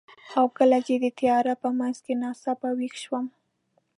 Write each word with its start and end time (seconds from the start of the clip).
او 0.39 0.45
کله 0.57 0.77
چې 0.85 0.93
د 1.03 1.05
تیارې 1.19 1.53
په 1.61 1.69
منځ 1.77 1.97
کې 2.05 2.13
ناڅاپه 2.21 2.69
ویښ 2.77 2.95
شوم، 3.03 3.25